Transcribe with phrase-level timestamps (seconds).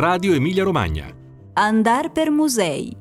[0.00, 1.08] Radio Emilia Romagna.
[1.52, 2.96] Andar per musei.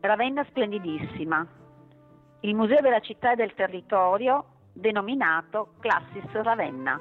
[0.00, 1.46] Ravenna splendidissima.
[2.40, 7.00] Il museo della città e del territorio denominato Classis Ravenna.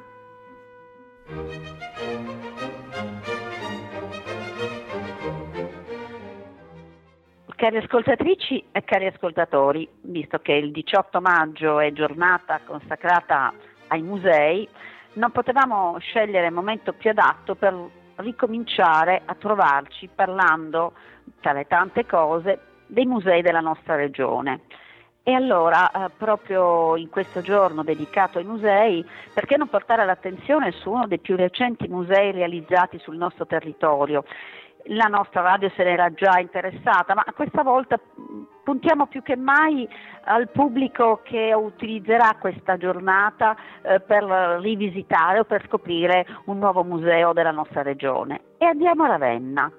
[7.56, 13.52] Cari ascoltatrici e cari ascoltatori, visto che il 18 maggio è giornata consacrata
[13.88, 14.70] ai musei,
[15.14, 20.94] non potevamo scegliere il momento più adatto per ricominciare a trovarci parlando,
[21.40, 24.62] tra le tante cose, dei musei della nostra regione.
[25.26, 30.92] E allora, eh, proprio in questo giorno dedicato ai musei, perché non portare l'attenzione su
[30.92, 34.26] uno dei più recenti musei realizzati sul nostro territorio?
[34.88, 37.98] La nostra radio se n'era già interessata, ma questa volta
[38.64, 39.88] puntiamo più che mai
[40.26, 44.24] al pubblico che utilizzerà questa giornata eh, per
[44.62, 48.42] rivisitare o per scoprire un nuovo museo della nostra regione.
[48.58, 49.72] E andiamo a Ravenna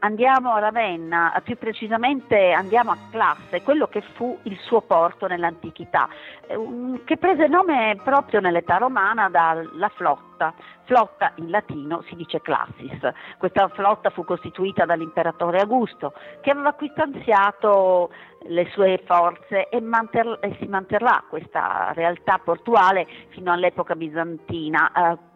[0.00, 6.08] andiamo a Ravenna, più precisamente andiamo a Classe, quello che fu il suo porto nell'antichità,
[6.46, 10.52] eh, che prese nome proprio nell'età romana dalla flotta.
[10.84, 12.98] Flotta in latino si dice classis.
[13.38, 18.10] Questa flotta fu costituita dall'imperatore Augusto, che aveva qui stanziato
[18.48, 24.90] le sue forze e, manter- e si manterrà questa realtà portuale fino all'epoca bizantina.
[25.12, 25.29] Eh,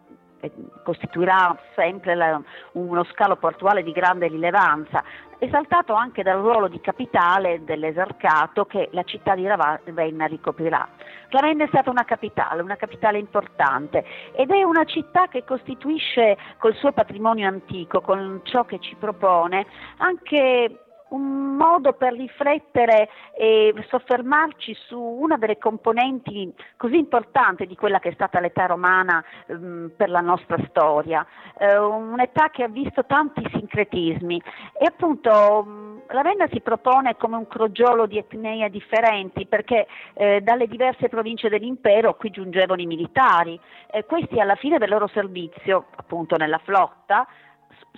[0.82, 2.40] costituirà sempre la,
[2.72, 5.02] uno scalo portuale di grande rilevanza,
[5.38, 10.88] esaltato anche dal ruolo di capitale dell'esercato che la città di Ravenna ricoprirà.
[11.28, 16.74] Ravenna è stata una capitale, una capitale importante ed è una città che costituisce col
[16.74, 19.66] suo patrimonio antico, con ciò che ci propone,
[19.98, 20.83] anche
[21.14, 28.10] un modo per riflettere e soffermarci su una delle componenti così importanti di quella che
[28.10, 31.24] è stata l'età romana ehm, per la nostra storia,
[31.58, 34.42] eh, un'età che ha visto tanti sincretismi
[34.78, 41.08] e appunto Ravenna si propone come un crogiolo di etnie differenti perché eh, dalle diverse
[41.08, 43.58] province dell'impero qui giungevano i militari,
[43.90, 47.26] eh, questi alla fine del loro servizio appunto nella flotta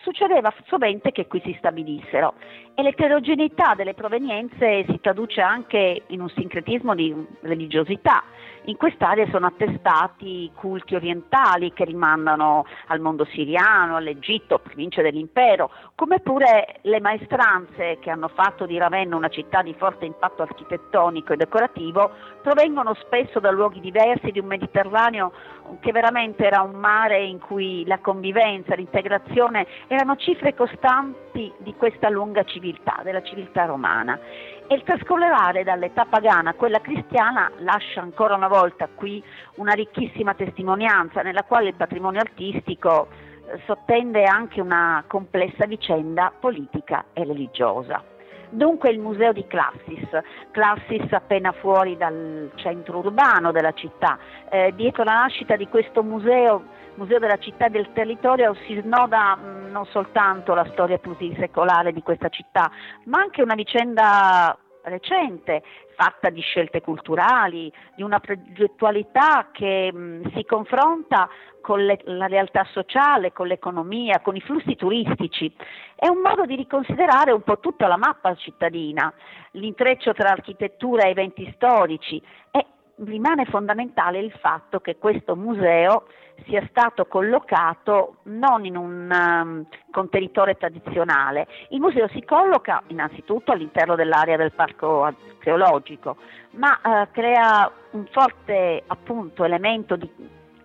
[0.02, 2.34] succedeva sovente che qui si stabilissero
[2.78, 8.22] e l'eterogeneità delle provenienze si traduce anche in un sincretismo di religiosità.
[8.69, 16.20] In quest'area sono attestati culti orientali che rimandano al mondo siriano, all'Egitto, province dell'impero, come
[16.20, 21.36] pure le maestranze che hanno fatto di Ravenna una città di forte impatto architettonico e
[21.36, 22.10] decorativo
[22.42, 25.32] provengono spesso da luoghi diversi di un Mediterraneo
[25.81, 32.09] che veramente era un mare in cui la convivenza, l'integrazione erano cifre costanti di questa
[32.09, 32.65] lunga civiltà,
[33.03, 34.19] della civiltà romana.
[34.66, 39.22] E il trascollerare dall'età pagana a quella cristiana lascia ancora una volta qui
[39.56, 47.06] una ricchissima testimonianza nella quale il patrimonio artistico eh, sottende anche una complessa vicenda politica
[47.12, 48.03] e religiosa.
[48.49, 50.09] Dunque il museo di Classis,
[50.53, 54.19] Classis appena fuori dal centro urbano della città.
[54.48, 56.62] Eh, dietro la nascita di questo museo,
[56.96, 61.92] museo della città e del territorio, si snoda mh, mm, non soltanto la storia plurisecolare
[61.92, 62.70] di questa città,
[63.04, 65.62] ma anche una vicenda recente,
[65.96, 71.28] fatta di scelte culturali, di una progettualità che mh, si confronta
[71.60, 75.52] con le, la realtà sociale, con l'economia, con i flussi turistici.
[75.94, 79.12] È un modo di riconsiderare un po' tutta la mappa cittadina,
[79.52, 82.66] l'intreccio tra architettura e eventi storici e
[83.04, 86.06] rimane fondamentale il fatto che questo museo
[86.46, 91.46] sia stato collocato non in un um, contenitore tradizionale.
[91.70, 96.16] Il museo si colloca innanzitutto all'interno dell'area del parco archeologico,
[96.52, 100.10] ma uh, crea un forte appunto, elemento di,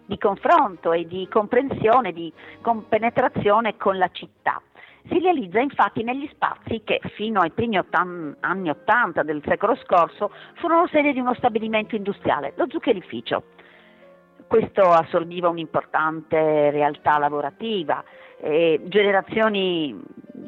[0.05, 2.31] di confronto e di comprensione, di
[2.61, 4.61] compenetrazione con la città.
[5.07, 10.31] Si realizza infatti negli spazi che fino ai primi ottan- anni 80 del secolo scorso
[10.55, 13.43] furono sede di uno stabilimento industriale, lo zuccherificio.
[14.47, 18.03] Questo assorbiva un'importante realtà lavorativa.
[18.43, 19.97] Eh, generazioni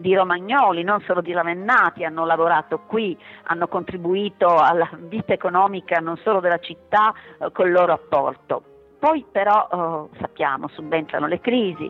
[0.04, 6.18] di romagnoli, non solo di ravennati, hanno lavorato qui, hanno contribuito alla vita economica non
[6.18, 8.64] solo della città eh, col loro apporto.
[9.00, 11.90] Poi però eh, sappiamo, subentrano le crisi,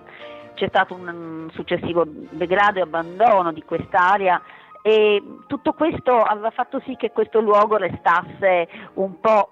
[0.53, 4.41] c'è stato un successivo degrado e abbandono di quest'area
[4.81, 9.50] e tutto questo aveva fatto sì che questo luogo restasse un po'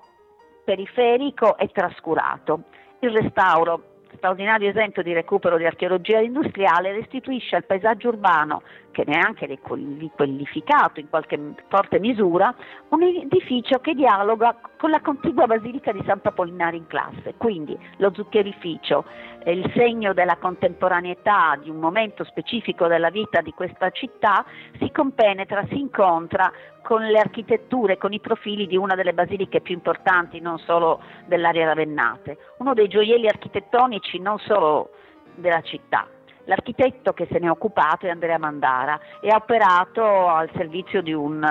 [0.63, 2.63] periferico e trascurato.
[2.99, 3.90] Il restauro,
[4.21, 11.09] straordinario esempio di recupero di archeologia industriale, restituisce al paesaggio urbano che neanche riqualificato in
[11.09, 11.39] qualche
[11.69, 12.53] forte misura,
[12.89, 17.33] un edificio che dialoga con la contigua basilica di Sant'Apollinare in classe.
[17.37, 19.05] Quindi lo zuccherificio
[19.43, 24.45] è il segno della contemporaneità di un momento specifico della vita di questa città,
[24.77, 26.51] si compenetra, si incontra
[26.91, 31.67] con le architetture, con i profili di una delle basiliche più importanti, non solo dell'area
[31.67, 34.89] ravennate, uno dei gioielli architettonici non solo
[35.35, 36.05] della città.
[36.43, 41.13] L'architetto che se ne è occupato è Andrea Mandara e ha operato al servizio di
[41.13, 41.49] un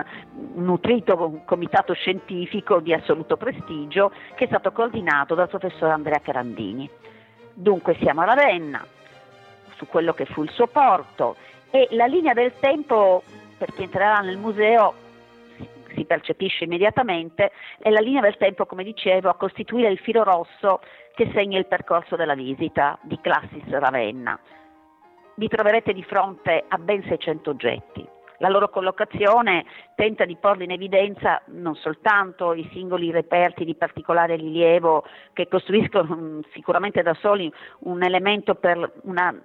[0.56, 6.86] nutrito comitato scientifico di assoluto prestigio che è stato coordinato dal professor Andrea Carandini.
[7.54, 8.84] Dunque siamo a Ravenna,
[9.76, 11.36] su quello che fu il suo porto
[11.70, 13.22] e la linea del tempo
[13.56, 15.08] per chi entrerà nel museo
[15.94, 20.80] si percepisce immediatamente, è la linea del tempo, come dicevo, a costituire il filo rosso
[21.14, 24.38] che segna il percorso della visita di Classis Ravenna.
[25.34, 28.06] Vi troverete di fronte a ben 600 oggetti.
[28.38, 34.36] La loro collocazione tenta di porre in evidenza non soltanto i singoli reperti di particolare
[34.36, 35.04] rilievo
[35.34, 39.38] che costruiscono mm, sicuramente da soli un elemento per una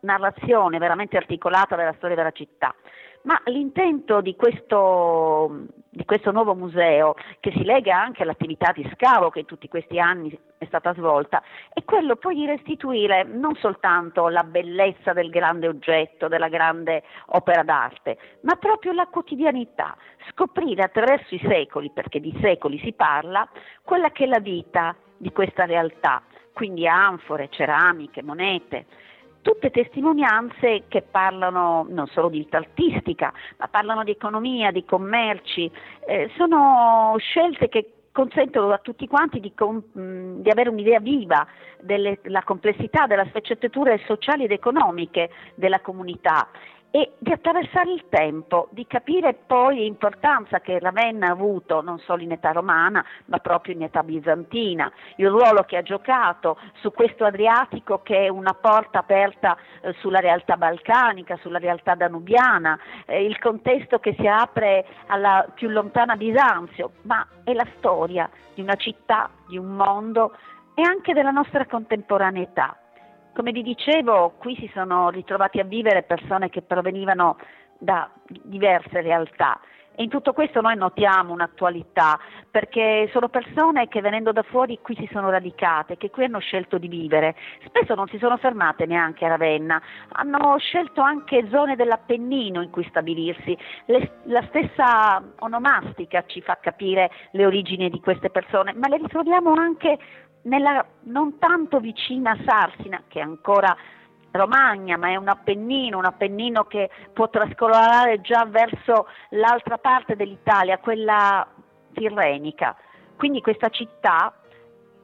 [0.00, 2.74] narrazione veramente articolata della storia della città,
[3.24, 9.30] ma l'intento di questo, di questo, nuovo museo, che si lega anche all'attività di scavo
[9.30, 11.42] che in tutti questi anni è stata svolta,
[11.72, 17.62] è quello poi di restituire non soltanto la bellezza del grande oggetto, della grande opera
[17.62, 19.96] d'arte, ma proprio la quotidianità,
[20.30, 23.48] scoprire attraverso i secoli, perché di secoli si parla,
[23.82, 26.22] quella che è la vita di questa realtà,
[26.52, 28.86] quindi anfore, ceramiche, monete
[29.44, 35.70] tutte testimonianze che parlano non solo di artistica, ma parlano di economia, di commerci,
[36.06, 41.46] eh, sono scelte che consentono a tutti quanti di, mh, di avere un'idea viva
[41.78, 46.48] della complessità delle sfaccettature sociali ed economiche della comunità
[46.96, 52.22] e di attraversare il tempo, di capire poi l'importanza che Ravenna ha avuto non solo
[52.22, 57.24] in età romana, ma proprio in età bizantina, il ruolo che ha giocato su questo
[57.24, 63.40] Adriatico che è una porta aperta eh, sulla realtà balcanica, sulla realtà danubiana, eh, il
[63.40, 69.30] contesto che si apre alla più lontana Bisanzio, ma è la storia di una città,
[69.48, 70.36] di un mondo
[70.76, 72.78] e anche della nostra contemporaneità.
[73.34, 77.36] Come vi dicevo, qui si sono ritrovati a vivere persone che provenivano
[77.76, 79.60] da diverse realtà.
[79.96, 82.18] E in tutto questo noi notiamo un'attualità
[82.50, 86.78] perché sono persone che venendo da fuori qui si sono radicate, che qui hanno scelto
[86.78, 87.36] di vivere,
[87.66, 89.80] spesso non si sono fermate neanche a Ravenna,
[90.12, 97.10] hanno scelto anche zone dell'Appennino in cui stabilirsi, Le, la stessa onomastica ci fa capire
[97.32, 99.98] le origini di queste persone, ma le ritroviamo anche
[100.44, 103.76] nella non tanto vicina Sarsina, che è ancora
[104.30, 110.78] Romagna, ma è un Appennino, un Appennino che può trascolare già verso l'altra parte dell'Italia,
[110.78, 111.46] quella
[111.92, 112.76] tirrenica.
[113.16, 114.34] Quindi questa città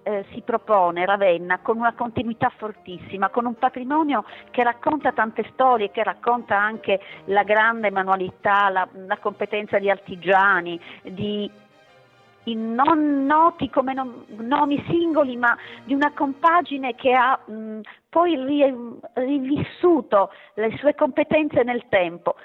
[0.02, 5.90] eh, si propone, Ravenna, con una continuità fortissima, con un patrimonio che racconta tante storie,
[5.90, 11.50] che racconta anche la grande manualità, la, la competenza di artigiani, di
[12.44, 18.98] non noti come nom- nomi singoli, ma di una compagine che ha mh, poi ri-
[19.14, 22.36] rivissuto le sue competenze nel tempo.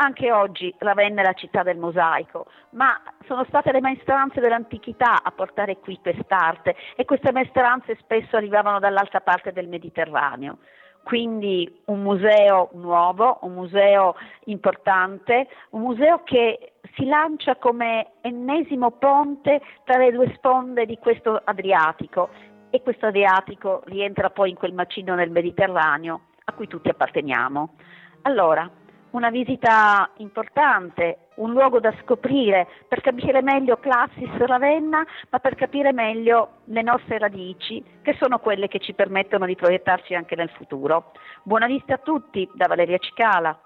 [0.00, 5.32] Anche oggi Ravenna è la città del mosaico, ma sono state le maestranze dell'antichità a
[5.32, 10.58] portare qui quest'arte e queste maestranze spesso arrivavano dall'altra parte del Mediterraneo
[11.08, 19.62] quindi un museo nuovo, un museo importante, un museo che si lancia come ennesimo ponte
[19.84, 22.28] tra le due sponde di questo Adriatico
[22.68, 27.76] e questo Adriatico rientra poi in quel macino nel Mediterraneo a cui tutti apparteniamo.
[28.22, 28.70] Allora,
[29.12, 35.92] una visita importante, un luogo da scoprire per capire meglio Classis Ravenna, ma per capire
[35.92, 41.12] meglio le nostre radici, che sono quelle che ci permettono di proiettarci anche nel futuro.
[41.42, 43.58] Buona vista a tutti da Valeria Cicala.